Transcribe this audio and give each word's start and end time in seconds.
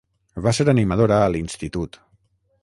Va 0.45 0.53
ser 0.59 0.65
animadora 0.73 1.19
a 1.27 1.29
l'institut. 1.35 2.01